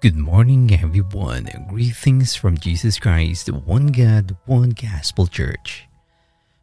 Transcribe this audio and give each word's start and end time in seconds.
Good 0.00 0.16
morning, 0.16 0.72
everyone. 0.72 1.46
Greetings 1.68 2.34
from 2.34 2.56
Jesus 2.56 2.98
Christ, 2.98 3.50
one 3.50 3.88
God, 3.88 4.34
one 4.46 4.70
Gospel 4.70 5.26
Church. 5.26 5.84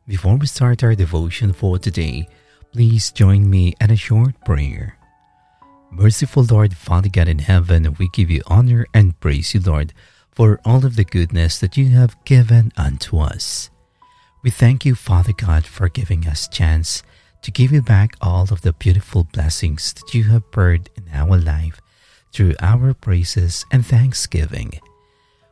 Before 0.07 0.37
we 0.37 0.47
start 0.47 0.83
our 0.83 0.95
devotion 0.95 1.53
for 1.53 1.77
today, 1.77 2.27
please 2.73 3.11
join 3.11 3.47
me 3.47 3.75
in 3.79 3.91
a 3.91 3.95
short 3.95 4.43
prayer. 4.43 4.97
Merciful 5.91 6.47
Lord, 6.49 6.75
Father 6.75 7.09
God 7.09 7.27
in 7.27 7.37
heaven, 7.37 7.95
we 7.99 8.09
give 8.09 8.31
you 8.31 8.41
honor 8.47 8.87
and 8.91 9.19
praise 9.19 9.53
you, 9.53 9.59
Lord, 9.59 9.93
for 10.31 10.59
all 10.65 10.83
of 10.83 10.95
the 10.95 11.05
goodness 11.05 11.59
that 11.59 11.77
you 11.77 11.89
have 11.89 12.17
given 12.25 12.71
unto 12.75 13.19
us. 13.19 13.69
We 14.41 14.49
thank 14.49 14.83
you, 14.83 14.95
Father 14.95 15.33
God, 15.33 15.63
for 15.63 15.89
giving 15.89 16.25
us 16.25 16.47
chance 16.47 17.03
to 17.43 17.51
give 17.51 17.71
you 17.71 17.83
back 17.83 18.15
all 18.19 18.47
of 18.49 18.61
the 18.61 18.73
beautiful 18.73 19.25
blessings 19.25 19.93
that 19.93 20.15
you 20.15 20.23
have 20.23 20.49
poured 20.49 20.89
in 20.97 21.03
our 21.13 21.37
life 21.37 21.79
through 22.31 22.55
our 22.61 22.93
praises 22.93 23.65
and 23.71 23.85
thanksgiving. 23.85 24.79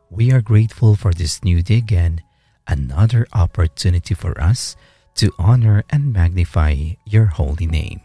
We 0.09 0.31
are 0.31 0.41
grateful 0.41 0.95
for 0.95 1.13
this 1.13 1.43
new 1.43 1.61
day 1.61 1.77
again, 1.77 2.21
another 2.67 3.27
opportunity 3.33 4.13
for 4.13 4.39
us 4.39 4.75
to 5.15 5.33
honor 5.37 5.83
and 5.89 6.13
magnify 6.13 6.95
your 7.05 7.25
holy 7.25 7.65
name. 7.65 8.01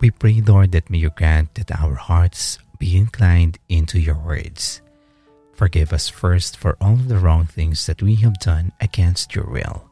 We 0.00 0.10
pray, 0.10 0.40
Lord, 0.40 0.72
that 0.72 0.90
may 0.90 0.98
you 0.98 1.10
grant 1.10 1.54
that 1.54 1.70
our 1.70 1.94
hearts 1.94 2.58
be 2.78 2.96
inclined 2.96 3.58
into 3.68 3.98
your 3.98 4.18
words. 4.18 4.82
Forgive 5.54 5.92
us 5.92 6.08
first 6.08 6.56
for 6.56 6.76
all 6.80 6.96
the 6.96 7.18
wrong 7.18 7.46
things 7.46 7.86
that 7.86 8.02
we 8.02 8.16
have 8.16 8.38
done 8.40 8.72
against 8.80 9.34
your 9.34 9.46
will. 9.46 9.88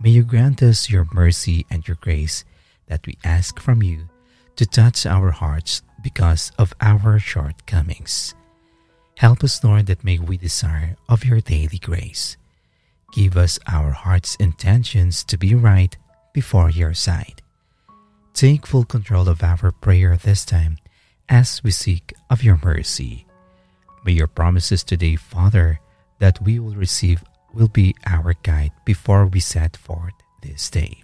May 0.00 0.10
you 0.10 0.22
grant 0.22 0.62
us 0.62 0.90
your 0.90 1.06
mercy 1.12 1.64
and 1.70 1.86
your 1.88 1.96
grace 2.00 2.44
that 2.88 3.06
we 3.06 3.16
ask 3.24 3.58
from 3.58 3.82
you 3.82 4.08
to 4.56 4.66
touch 4.66 5.06
our 5.06 5.30
hearts 5.30 5.82
because 6.04 6.52
of 6.58 6.74
our 6.80 7.18
shortcomings. 7.18 8.34
Help 9.16 9.42
us, 9.42 9.64
Lord, 9.64 9.86
that 9.86 10.04
may 10.04 10.20
we 10.20 10.36
desire 10.36 10.96
of 11.08 11.24
your 11.24 11.40
daily 11.40 11.78
grace. 11.78 12.36
Give 13.12 13.36
us 13.36 13.58
our 13.66 13.90
heart's 13.90 14.36
intentions 14.36 15.24
to 15.24 15.38
be 15.38 15.54
right 15.54 15.96
before 16.32 16.68
your 16.68 16.94
sight. 16.94 17.40
Take 18.34 18.66
full 18.66 18.84
control 18.84 19.28
of 19.28 19.42
our 19.42 19.72
prayer 19.72 20.16
this 20.16 20.44
time 20.44 20.78
as 21.28 21.62
we 21.64 21.70
seek 21.70 22.12
of 22.28 22.42
your 22.42 22.60
mercy. 22.62 23.26
May 24.04 24.12
your 24.12 24.26
promises 24.26 24.84
today, 24.84 25.16
Father, 25.16 25.80
that 26.18 26.42
we 26.42 26.58
will 26.58 26.74
receive 26.74 27.24
will 27.54 27.68
be 27.68 27.94
our 28.04 28.34
guide 28.42 28.72
before 28.84 29.26
we 29.26 29.40
set 29.40 29.76
forth 29.76 30.14
this 30.42 30.68
day. 30.68 31.02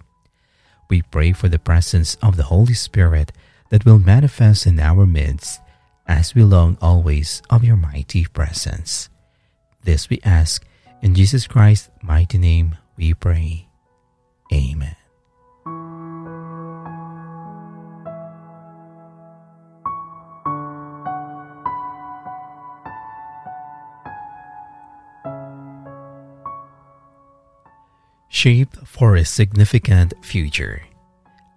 We 0.89 1.01
pray 1.01 1.31
for 1.31 1.47
the 1.47 1.59
presence 1.59 2.17
of 2.21 2.35
the 2.35 2.51
Holy 2.51 2.73
Spirit 2.73 3.31
that 3.71 3.85
will 3.85 3.99
manifest 3.99 4.67
in 4.67 4.79
our 4.79 5.07
midst 5.07 5.59
as 6.05 6.35
we 6.35 6.43
long 6.43 6.77
always 6.81 7.41
of 7.49 7.63
your 7.63 7.77
mighty 7.77 8.25
presence. 8.25 9.09
This 9.83 10.09
we 10.09 10.19
ask 10.23 10.63
in 11.01 11.15
Jesus 11.15 11.47
Christ's 11.47 11.89
mighty 12.03 12.37
name 12.37 12.77
we 12.97 13.13
pray. 13.15 13.67
Amen. 14.53 14.95
Shaped 28.27 28.87
for 28.87 29.15
a 29.15 29.23
significant 29.23 30.13
future. 30.21 30.81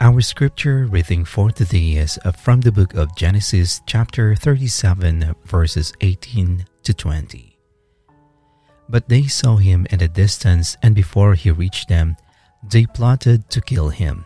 Our 0.00 0.20
scripture 0.22 0.86
reading 0.90 1.24
for 1.24 1.52
today 1.52 1.92
is 1.92 2.18
uh, 2.24 2.32
from 2.32 2.60
the 2.60 2.72
book 2.72 2.94
of 2.94 3.14
Genesis, 3.14 3.80
chapter 3.86 4.34
37, 4.34 5.36
verses 5.44 5.92
18 6.00 6.66
to 6.82 6.92
20. 6.92 7.56
But 8.88 9.08
they 9.08 9.22
saw 9.22 9.56
him 9.56 9.86
at 9.92 10.02
a 10.02 10.08
distance, 10.08 10.76
and 10.82 10.96
before 10.96 11.34
he 11.34 11.52
reached 11.52 11.88
them, 11.88 12.16
they 12.68 12.86
plotted 12.86 13.48
to 13.50 13.60
kill 13.60 13.88
him. 13.90 14.24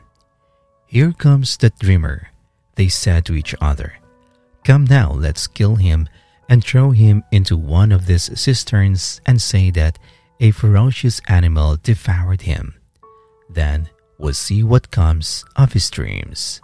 Here 0.86 1.12
comes 1.12 1.58
the 1.58 1.70
dreamer, 1.78 2.30
they 2.76 2.88
said 2.88 3.26
to 3.26 3.34
each 3.34 3.54
other. 3.60 3.98
Come 4.64 4.84
now, 4.84 5.12
let's 5.12 5.46
kill 5.46 5.76
him 5.76 6.08
and 6.48 6.64
throw 6.64 6.92
him 6.92 7.24
into 7.30 7.58
one 7.58 7.92
of 7.92 8.06
these 8.06 8.30
cisterns 8.40 9.20
and 9.26 9.40
say 9.40 9.70
that 9.72 9.98
a 10.40 10.50
ferocious 10.50 11.20
animal 11.28 11.76
devoured 11.76 12.42
him. 12.42 12.74
Then 13.50 13.90
will 14.18 14.34
see 14.34 14.62
what 14.62 14.90
comes 14.90 15.44
of 15.56 15.72
his 15.72 15.88
dreams. 15.90 16.60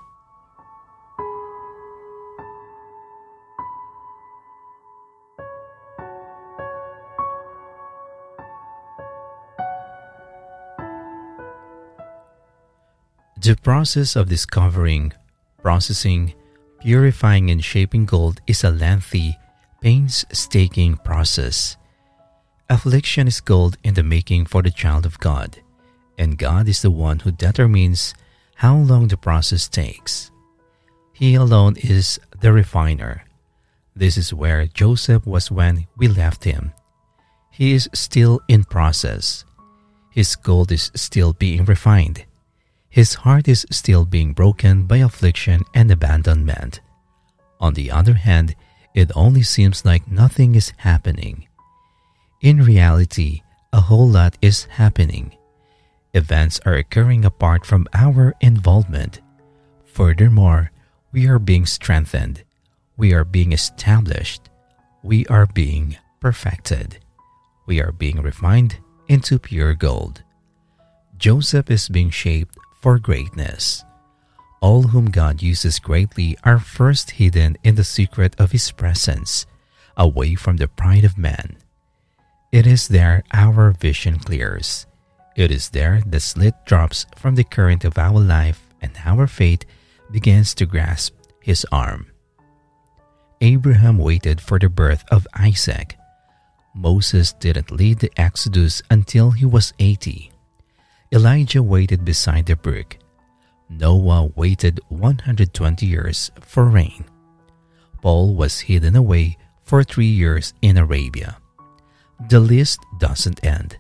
The 13.41 13.57
process 13.57 14.17
of 14.17 14.29
discovering, 14.29 15.13
processing, 15.63 16.33
purifying, 16.81 17.51
and 17.51 17.63
shaping 17.63 18.07
gold 18.07 18.41
is 18.47 18.65
a 18.65 18.71
lengthy, 18.71 19.37
painstaking 19.83 20.97
process. 21.05 21.77
Affliction 22.71 23.29
is 23.29 23.43
gold 23.43 23.77
in 23.85 23.93
the 23.93 24.03
making 24.03 24.47
for 24.47 24.63
the 24.63 24.71
child 24.71 25.05
of 25.05 25.21
God 25.21 25.61
and 26.19 26.39
God 26.39 26.69
is 26.69 26.83
the 26.83 26.91
one 26.91 27.21
who 27.21 27.33
determines 27.33 28.15
how 28.57 28.77
long 28.77 29.09
the 29.09 29.17
process 29.17 29.69
takes. 29.69 30.31
He 31.13 31.35
alone 31.35 31.77
is 31.77 32.21
the 32.41 32.53
refiner. 32.53 33.25
This 33.97 34.17
is 34.17 34.35
where 34.35 34.67
Joseph 34.67 35.27
was 35.27 35.51
when 35.51 35.87
we 35.97 36.09
left 36.09 36.45
him. 36.45 36.73
He 37.51 37.73
is 37.73 37.89
still 37.95 38.41
in 38.49 38.65
process. 38.65 39.45
His 40.11 40.35
gold 40.35 40.73
is 40.73 40.91
still 40.95 41.33
being 41.33 41.65
refined. 41.65 42.25
His 42.91 43.15
heart 43.15 43.49
is 43.49 43.67
still 43.71 44.05
being 44.05 44.33
broken 44.33 44.87
by 44.87 44.99
affliction 44.99 45.63
and 45.75 45.91
abandonment. 45.91 46.81
On 47.61 47.75
the 47.75 47.91
other 47.91 48.15
hand, 48.15 48.55
it 48.95 49.11
only 49.15 49.43
seems 49.43 49.85
like 49.85 50.11
nothing 50.11 50.55
is 50.55 50.73
happening. 50.79 51.49
In 52.41 52.63
reality, 52.63 53.43
a 53.73 53.81
whole 53.81 54.09
lot 54.09 54.39
is 54.43 54.65
happening. 54.65 55.35
Events 56.15 56.61
are 56.65 56.75
occurring 56.75 57.25
apart 57.25 57.67
from 57.67 57.89
our 57.93 58.35
involvement. 58.41 59.21
Furthermore, 59.85 60.71
we 61.11 61.27
are 61.27 61.41
being 61.41 61.67
strengthened, 61.67 62.45
we 62.97 63.13
are 63.13 63.25
being 63.25 63.51
established, 63.51 64.49
we 65.03 65.27
are 65.27 65.47
being 65.47 65.97
perfected, 66.21 66.99
we 67.67 67.81
are 67.81 67.91
being 67.91 68.23
refined 68.23 68.79
into 69.09 69.41
pure 69.41 69.75
gold. 69.75 70.23
Joseph 71.19 71.69
is 71.69 71.89
being 71.89 72.11
shaped 72.11 72.57
for 72.81 73.01
greatness. 73.01 73.85
All 74.61 74.85
whom 74.85 75.11
God 75.11 75.43
uses 75.43 75.81
greatly 75.81 76.39
are 76.45 76.61
first 76.61 77.19
hidden 77.19 77.57
in 77.65 77.75
the 77.75 77.85
secret 77.85 78.39
of 78.39 78.53
His 78.53 78.71
presence, 78.71 79.47
away 79.97 80.37
from 80.37 80.59
the 80.59 80.69
pride 80.69 81.05
of 81.05 81.19
man. 81.19 81.57
It 82.53 82.69
is 82.69 82.87
there 82.87 83.25
our 83.33 83.73
vision 83.73 84.21
clears 84.21 84.87
it 85.37 85.51
is 85.51 85.71
there 85.71 86.03
the 86.07 86.21
slit 86.21 86.55
drops 86.65 87.07
from 87.17 87.35
the 87.35 87.45
current 87.45 87.85
of 87.85 87.99
our 87.99 88.21
life 88.21 88.67
and 88.81 88.93
our 89.05 89.27
fate 89.27 89.67
begins 90.11 90.55
to 90.55 90.67
grasp 90.67 91.15
his 91.41 91.67
arm. 91.73 92.07
Abraham 93.41 93.99
waited 93.99 94.41
for 94.41 94.59
the 94.59 94.69
birth 94.69 95.05
of 95.11 95.27
Isaac. 95.35 95.97
Moses 96.75 97.33
didn't 97.33 97.71
lead 97.71 97.99
the 97.99 98.13
Exodus 98.17 98.83
until 98.91 99.31
he 99.31 99.45
was 99.45 99.73
80. 99.79 100.33
Elijah 101.13 101.63
waited 101.63 102.05
beside 102.05 102.47
the 102.47 102.57
brook. 102.57 102.97
Noah 103.69 104.31
waited 104.35 104.81
120 104.89 105.87
years 105.87 106.31
for 106.41 106.65
rain. 106.65 107.05
Paul 108.03 108.35
was 108.35 108.61
hidden 108.61 108.97
away 108.97 109.37
for 109.63 109.83
three 109.83 110.13
years 110.13 110.53
in 110.63 110.77
Arabia. 110.77 111.39
The 112.29 112.41
list 112.41 112.81
doesn't 112.99 113.45
end. 113.45 113.79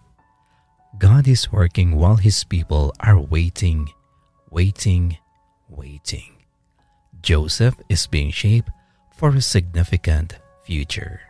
God 0.98 1.26
is 1.26 1.50
working 1.50 1.96
while 1.96 2.16
His 2.16 2.44
people 2.44 2.94
are 3.00 3.18
waiting, 3.18 3.90
waiting, 4.50 5.18
waiting. 5.68 6.36
Joseph 7.20 7.74
is 7.88 8.06
being 8.06 8.30
shaped 8.30 8.70
for 9.16 9.30
a 9.30 9.40
significant 9.40 10.38
future. 10.62 11.20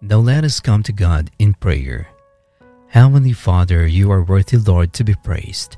Now 0.00 0.18
let 0.18 0.44
us 0.44 0.60
come 0.60 0.82
to 0.84 0.92
God 0.92 1.30
in 1.38 1.52
prayer. 1.54 2.08
Heavenly 2.88 3.32
Father, 3.32 3.86
you 3.86 4.10
are 4.12 4.22
worthy, 4.22 4.56
Lord, 4.56 4.92
to 4.94 5.04
be 5.04 5.14
praised. 5.14 5.76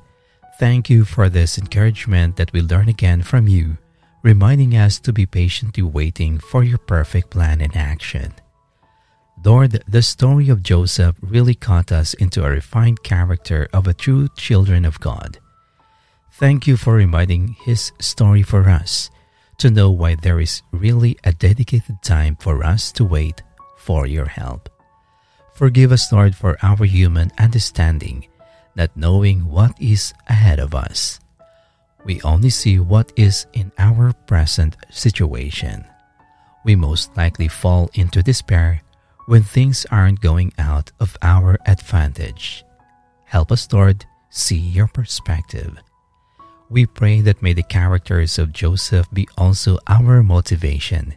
Thank 0.59 0.91
you 0.91 1.05
for 1.05 1.29
this 1.29 1.57
encouragement 1.57 2.35
that 2.37 2.53
we 2.53 2.61
learn 2.61 2.89
again 2.89 3.23
from 3.23 3.47
you, 3.47 3.79
reminding 4.25 4.77
us 4.77 4.99
to 5.01 5.13
be 5.13 5.25
patiently 5.25 5.85
waiting 5.85 6.39
for 6.39 6.65
your 6.65 6.79
perfect 6.79 7.31
plan 7.31 7.61
in 7.61 7.77
action. 7.77 8.35
Lord, 9.45 9.85
the 9.87 10.03
story 10.03 10.49
of 10.49 10.65
Joseph 10.65 11.15
really 11.23 11.55
caught 11.55 11.93
us 11.93 12.13
into 12.15 12.45
a 12.45 12.51
refined 12.51 13.05
character 13.05 13.69
of 13.73 13.87
a 13.87 13.95
true 13.95 14.27
children 14.37 14.85
of 14.85 14.99
God. 14.99 15.39
Thank 16.33 16.67
you 16.67 16.77
for 16.77 16.95
reminding 16.95 17.55
his 17.65 17.93
story 18.01 18.43
for 18.43 18.69
us 18.69 19.11
to 19.59 19.71
know 19.71 19.93
why 19.93 20.17
there 20.17 20.41
is 20.41 20.63
really 20.73 21.17
a 21.23 21.33
dedicated 21.33 22.03
time 22.03 22.35
for 22.35 22.65
us 22.65 22.91
to 22.93 23.05
wait 23.05 23.43
for 23.77 24.09
your 24.09 24.27
help. 24.27 24.69
Forgive 25.55 25.93
us, 25.93 26.13
Lord, 26.13 26.35
for 26.35 26.59
our 26.63 26.85
human 26.85 27.31
understanding, 27.39 28.27
not 28.79 28.97
knowing 28.97 29.51
what 29.51 29.75
is 29.83 30.15
ahead 30.29 30.61
of 30.61 30.75
us. 30.75 31.19
We 32.07 32.23
only 32.23 32.49
see 32.49 32.79
what 32.79 33.13
is 33.17 33.47
in 33.53 33.73
our 33.77 34.15
present 34.31 34.77
situation. 34.89 35.85
We 36.65 36.77
most 36.77 37.15
likely 37.17 37.49
fall 37.49 37.91
into 37.95 38.23
despair 38.23 38.81
when 39.27 39.43
things 39.43 39.85
aren't 39.91 40.23
going 40.23 40.53
out 40.59 40.93
of 41.01 41.19
our 41.21 41.59
advantage. 41.67 42.65
Help 43.25 43.53
us, 43.53 43.69
Lord, 43.73 44.07
see 44.31 44.57
your 44.57 44.87
perspective. 44.87 45.77
We 46.71 46.87
pray 46.87 47.21
that 47.23 47.43
may 47.43 47.53
the 47.53 47.65
characters 47.65 48.39
of 48.39 48.53
Joseph 48.53 49.11
be 49.13 49.29
also 49.37 49.79
our 49.89 50.23
motivation, 50.23 51.17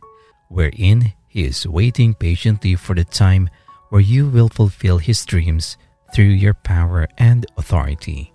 wherein 0.49 1.13
he 1.27 1.45
is 1.45 1.67
waiting 1.67 2.15
patiently 2.15 2.75
for 2.75 2.95
the 2.95 3.05
time 3.05 3.49
where 3.89 4.01
you 4.01 4.27
will 4.27 4.49
fulfill 4.49 4.97
his 4.97 5.23
dreams 5.25 5.77
through 6.13 6.25
your 6.25 6.53
power 6.53 7.07
and 7.17 7.45
authority. 7.57 8.33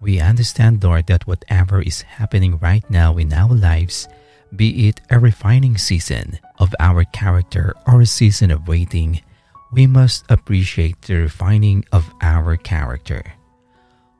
We 0.00 0.20
understand, 0.20 0.84
Lord, 0.84 1.06
that 1.06 1.26
whatever 1.26 1.82
is 1.82 2.02
happening 2.02 2.58
right 2.58 2.88
now 2.90 3.16
in 3.16 3.32
our 3.32 3.54
lives 3.54 4.08
be 4.54 4.88
it 4.88 5.00
a 5.10 5.18
refining 5.18 5.76
season 5.76 6.38
of 6.58 6.74
our 6.78 7.04
character 7.04 7.74
or 7.86 8.00
a 8.00 8.06
season 8.06 8.50
of 8.50 8.68
waiting, 8.68 9.20
we 9.72 9.86
must 9.86 10.24
appreciate 10.30 11.02
the 11.02 11.16
refining 11.16 11.84
of 11.92 12.12
our 12.22 12.56
character. 12.56 13.22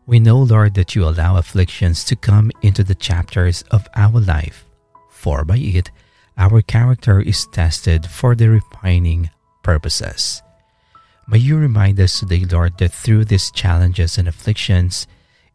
We 0.06 0.20
know, 0.20 0.38
Lord, 0.38 0.74
that 0.74 0.94
you 0.94 1.04
allow 1.04 1.36
afflictions 1.36 2.04
to 2.04 2.16
come 2.16 2.50
into 2.62 2.84
the 2.84 2.94
chapters 2.94 3.62
of 3.70 3.88
our 3.94 4.20
life, 4.20 4.64
for 5.10 5.44
by 5.44 5.58
it, 5.58 5.90
our 6.38 6.60
character 6.62 7.20
is 7.20 7.46
tested 7.46 8.06
for 8.06 8.34
the 8.34 8.50
refining 8.50 9.30
purposes. 9.62 10.42
May 11.28 11.38
you 11.38 11.58
remind 11.58 11.98
us 11.98 12.20
today, 12.20 12.44
Lord, 12.44 12.78
that 12.78 12.92
through 12.92 13.24
these 13.24 13.50
challenges 13.50 14.16
and 14.16 14.28
afflictions, 14.28 15.08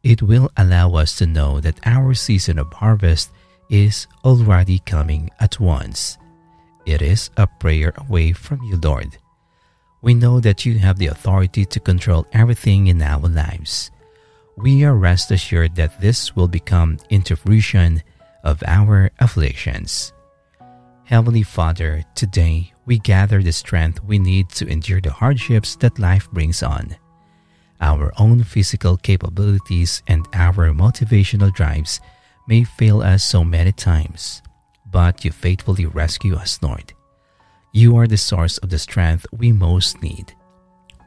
it 0.03 0.21
will 0.21 0.51
allow 0.57 0.95
us 0.95 1.15
to 1.17 1.25
know 1.25 1.61
that 1.61 1.79
our 1.85 2.13
season 2.13 2.59
of 2.59 2.73
harvest 2.73 3.31
is 3.69 4.05
already 4.25 4.79
coming 4.79 5.29
at 5.39 5.61
once. 5.61 6.17
It 6.85 7.01
is 7.01 7.29
a 7.37 7.47
prayer 7.47 7.93
away 7.95 8.33
from 8.33 8.61
you, 8.63 8.77
Lord. 8.83 9.17
We 10.01 10.13
know 10.13 10.41
that 10.41 10.65
you 10.65 10.77
have 10.79 10.97
the 10.97 11.07
authority 11.07 11.63
to 11.63 11.79
control 11.79 12.27
everything 12.33 12.87
in 12.87 13.01
our 13.01 13.29
lives. 13.29 13.91
We 14.57 14.83
are 14.83 14.95
rest 14.95 15.31
assured 15.31 15.75
that 15.75 16.01
this 16.01 16.35
will 16.35 16.49
become 16.49 16.97
into 17.09 17.37
fruition 17.37 18.03
of 18.43 18.61
our 18.67 19.09
afflictions. 19.19 20.11
Heavenly 21.05 21.43
Father, 21.43 22.03
today 22.15 22.71
we 22.85 22.97
gather 22.99 23.43
the 23.43 23.51
strength 23.51 24.01
we 24.03 24.17
need 24.17 24.49
to 24.49 24.67
endure 24.67 25.01
the 25.01 25.11
hardships 25.11 25.75
that 25.77 25.99
life 25.99 26.29
brings 26.31 26.63
on. 26.63 26.95
Our 27.81 28.13
own 28.17 28.43
physical 28.43 28.95
capabilities 28.95 30.03
and 30.07 30.25
our 30.33 30.71
motivational 30.71 31.53
drives 31.53 31.99
may 32.47 32.63
fail 32.63 33.01
us 33.01 33.23
so 33.23 33.43
many 33.43 33.71
times, 33.71 34.41
but 34.89 35.25
you 35.25 35.31
faithfully 35.31 35.85
rescue 35.85 36.35
us, 36.35 36.59
Lord. 36.61 36.93
You 37.73 37.97
are 37.97 38.07
the 38.07 38.17
source 38.17 38.57
of 38.59 38.69
the 38.69 38.79
strength 38.79 39.25
we 39.31 39.51
most 39.51 40.01
need. 40.01 40.33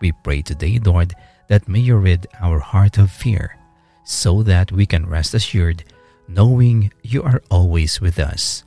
We 0.00 0.12
pray 0.12 0.42
today, 0.42 0.80
Lord, 0.84 1.14
that 1.48 1.68
may 1.68 1.80
you 1.80 1.96
rid 1.96 2.26
our 2.40 2.58
heart 2.58 2.98
of 2.98 3.10
fear, 3.10 3.56
so 4.04 4.42
that 4.42 4.72
we 4.72 4.84
can 4.84 5.06
rest 5.06 5.32
assured, 5.32 5.84
knowing 6.28 6.92
you 7.02 7.22
are 7.22 7.42
always 7.50 8.00
with 8.00 8.18
us. 8.18 8.64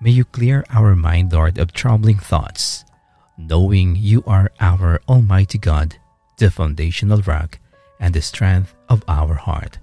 May 0.00 0.10
you 0.10 0.24
clear 0.24 0.64
our 0.70 0.94
mind, 0.94 1.32
Lord, 1.32 1.58
of 1.58 1.72
troubling 1.72 2.18
thoughts, 2.18 2.84
knowing 3.38 3.96
you 3.96 4.22
are 4.26 4.50
our 4.60 5.00
Almighty 5.08 5.58
God, 5.58 5.96
the 6.36 6.50
foundational 6.50 7.22
rock 7.22 7.58
and 8.00 8.14
the 8.14 8.20
strength 8.20 8.74
of 8.88 9.02
our 9.08 9.34
heart. 9.34 9.78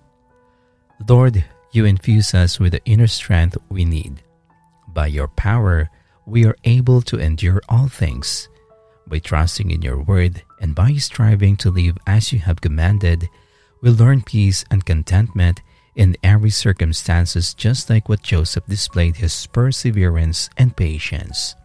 Lord, 1.08 1.44
you 1.72 1.86
infuse 1.86 2.34
us 2.34 2.60
with 2.60 2.74
the 2.74 2.86
inner 2.86 3.08
strength 3.08 3.58
we 3.70 3.86
need. 3.86 4.22
By 4.88 5.08
your 5.08 5.28
power, 5.28 5.90
we 6.26 6.46
are 6.46 6.58
able 6.66 7.02
to 7.04 7.18
endure 7.18 7.62
all 7.70 7.88
things. 7.88 8.50
By 9.08 9.20
trusting 9.20 9.72
in 9.72 9.82
your 9.82 10.02
word 10.04 10.44
and 10.60 10.76
by 10.76 10.94
striving 10.94 11.58
to 11.58 11.72
live 11.72 11.98
as 12.06 12.32
you 12.32 12.40
have 12.40 12.62
commanded, 12.62 13.28
we 13.82 13.90
learn 13.90 14.22
peace 14.22 14.64
and 14.70 14.86
contentment 14.86 15.62
in 15.96 16.16
every 16.24 16.50
circumstances 16.50 17.54
just 17.54 17.90
like 17.90 18.08
what 18.08 18.22
Joseph 18.22 18.66
displayed 18.68 19.18
his 19.18 19.48
perseverance 19.48 20.50
and 20.58 20.76
patience. 20.76 21.56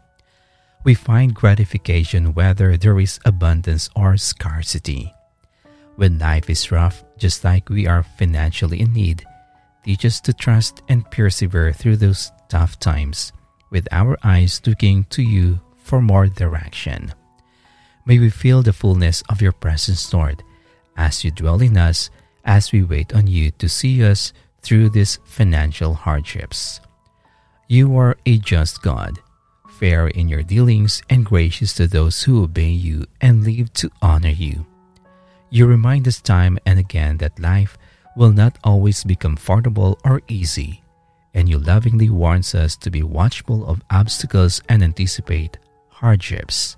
We 0.84 0.94
find 0.94 1.34
gratification 1.34 2.34
whether 2.34 2.76
there 2.76 2.99
is 3.00 3.20
abundance 3.25 3.90
or 3.96 4.17
scarcity. 4.17 5.12
When 5.96 6.19
life 6.19 6.50
is 6.50 6.70
rough, 6.70 7.02
just 7.17 7.44
like 7.44 7.69
we 7.69 7.87
are 7.87 8.02
financially 8.02 8.81
in 8.81 8.93
need, 8.93 9.25
Teach 9.87 10.05
us 10.05 10.20
to 10.23 10.34
trust 10.34 10.82
and 10.88 11.08
persevere 11.12 11.73
through 11.73 11.99
those 11.99 12.32
tough 12.49 12.81
times 12.81 13.31
with 13.70 13.87
our 13.93 14.19
eyes 14.25 14.61
looking 14.67 15.05
to 15.11 15.23
you 15.23 15.61
for 15.76 16.02
more 16.02 16.26
direction. 16.26 17.14
May 18.05 18.19
we 18.19 18.28
feel 18.28 18.62
the 18.62 18.73
fullness 18.73 19.23
of 19.28 19.40
your 19.40 19.52
presence, 19.52 20.12
Lord, 20.12 20.43
as 20.96 21.23
you 21.23 21.31
dwell 21.31 21.62
in 21.62 21.76
us 21.76 22.11
as 22.47 22.73
we 22.73 22.83
wait 22.83 23.15
on 23.15 23.27
you 23.27 23.51
to 23.59 23.69
see 23.69 24.03
us 24.03 24.33
through 24.63 24.89
these 24.89 25.19
financial 25.25 25.95
hardships. 25.95 26.81
You 27.69 27.97
are 27.99 28.17
a 28.25 28.39
just 28.39 28.83
God, 28.83 29.19
fair 29.79 30.09
in 30.09 30.29
your 30.29 30.43
dealings 30.43 31.03
and 31.11 31.27
gracious 31.27 31.75
to 31.75 31.87
those 31.87 32.23
who 32.23 32.43
obey 32.43 32.71
you 32.71 33.05
and 33.21 33.45
live 33.45 33.73
to 33.75 33.91
honor 34.01 34.31
you. 34.31 34.65
You 35.51 35.67
remind 35.67 36.09
us 36.09 36.21
time 36.21 36.59
and 36.65 36.79
again 36.79 37.19
that 37.19 37.39
life 37.39 37.77
will 38.17 38.33
not 38.33 38.59
always 38.65 39.05
be 39.05 39.15
comfortable 39.15 39.99
or 40.05 40.23
easy, 40.29 40.83
and 41.35 41.49
you 41.49 41.59
lovingly 41.59 42.09
warns 42.09 42.55
us 42.55 42.76
to 42.76 42.91
be 42.91 43.03
watchful 43.03 43.67
of 43.67 43.83
obstacles 43.91 44.62
and 44.69 44.83
anticipate 44.83 45.59
hardships. 45.88 46.76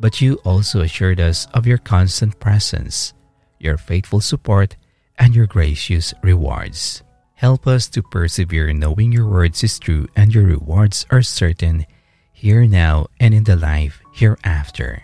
But 0.00 0.20
you 0.20 0.34
also 0.44 0.80
assured 0.80 1.20
us 1.20 1.46
of 1.54 1.66
your 1.66 1.78
constant 1.78 2.38
presence, 2.40 3.14
your 3.58 3.76
faithful 3.76 4.20
support, 4.20 4.76
and 5.18 5.34
your 5.34 5.46
gracious 5.46 6.14
rewards. 6.22 7.02
Help 7.34 7.66
us 7.66 7.88
to 7.88 8.02
persevere 8.02 8.72
knowing 8.72 9.12
your 9.12 9.26
words 9.26 9.62
is 9.62 9.78
true 9.78 10.06
and 10.16 10.34
your 10.34 10.44
rewards 10.44 11.06
are 11.10 11.22
certain 11.22 11.86
here 12.32 12.66
now 12.66 13.06
and 13.20 13.34
in 13.34 13.44
the 13.44 13.56
life 13.56 14.00
hereafter. 14.12 15.02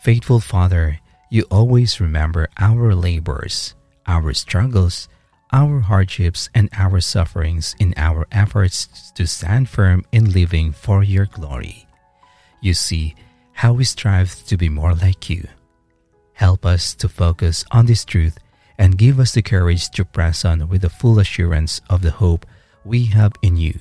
Faithful 0.00 0.40
Father, 0.40 1.00
you 1.30 1.42
always 1.50 2.00
remember 2.00 2.48
our 2.58 2.94
labors 2.94 3.74
our 4.06 4.32
struggles, 4.32 5.08
our 5.52 5.80
hardships, 5.80 6.48
and 6.54 6.68
our 6.72 7.00
sufferings 7.00 7.74
in 7.78 7.92
our 7.96 8.26
efforts 8.30 9.10
to 9.12 9.26
stand 9.26 9.68
firm 9.68 10.04
in 10.12 10.32
living 10.32 10.72
for 10.72 11.02
your 11.02 11.26
glory. 11.26 11.86
You 12.60 12.74
see 12.74 13.14
how 13.52 13.72
we 13.72 13.84
strive 13.84 14.44
to 14.46 14.56
be 14.56 14.68
more 14.68 14.94
like 14.94 15.28
you. 15.28 15.48
Help 16.36 16.66
us 16.66 16.94
to 16.94 17.08
focus 17.08 17.64
on 17.70 17.86
this 17.86 18.04
truth 18.04 18.38
and 18.76 18.98
give 18.98 19.18
us 19.18 19.32
the 19.32 19.40
courage 19.40 19.88
to 19.88 20.04
press 20.04 20.44
on 20.44 20.68
with 20.68 20.82
the 20.82 20.90
full 20.90 21.18
assurance 21.18 21.80
of 21.88 22.02
the 22.02 22.10
hope 22.10 22.44
we 22.84 23.06
have 23.06 23.32
in 23.40 23.56
you, 23.56 23.80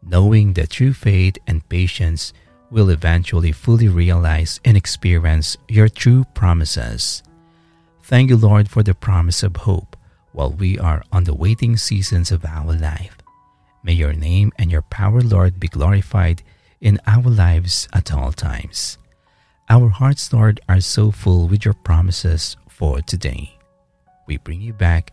knowing 0.00 0.52
that 0.52 0.70
true 0.70 0.92
faith 0.92 1.36
and 1.48 1.68
patience 1.68 2.32
will 2.70 2.90
eventually 2.90 3.50
fully 3.50 3.88
realize 3.88 4.60
and 4.64 4.76
experience 4.76 5.56
your 5.68 5.88
true 5.88 6.24
promises. 6.32 7.24
Thank 8.04 8.30
you, 8.30 8.36
Lord, 8.36 8.70
for 8.70 8.84
the 8.84 8.94
promise 8.94 9.42
of 9.42 9.56
hope 9.56 9.96
while 10.30 10.52
we 10.52 10.78
are 10.78 11.02
on 11.10 11.24
the 11.24 11.34
waiting 11.34 11.76
seasons 11.76 12.30
of 12.30 12.44
our 12.44 12.72
life. 12.72 13.18
May 13.82 13.94
your 13.94 14.12
name 14.12 14.52
and 14.60 14.70
your 14.70 14.82
power, 14.82 15.22
Lord, 15.22 15.58
be 15.58 15.66
glorified 15.66 16.44
in 16.80 17.00
our 17.08 17.24
lives 17.24 17.88
at 17.92 18.12
all 18.12 18.30
times. 18.30 18.96
Our 19.70 19.88
hearts, 19.88 20.32
Lord, 20.32 20.58
are 20.68 20.80
so 20.80 21.12
full 21.12 21.46
with 21.46 21.64
your 21.64 21.74
promises 21.74 22.56
for 22.68 23.00
today. 23.02 23.54
We 24.26 24.36
bring 24.38 24.60
you 24.60 24.72
back 24.72 25.12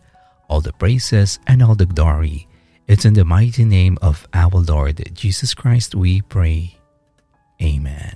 all 0.50 0.62
the 0.62 0.74
praises 0.74 1.38
and 1.46 1.62
all 1.62 1.76
the 1.76 1.86
glory. 1.86 2.48
It's 2.88 3.06
in 3.06 3.14
the 3.14 3.24
mighty 3.24 3.66
name 3.66 4.00
of 4.02 4.28
our 4.34 4.60
Lord 4.60 5.12
Jesus 5.14 5.54
Christ 5.54 5.94
we 5.94 6.22
pray. 6.22 6.76
Amen. 7.62 8.16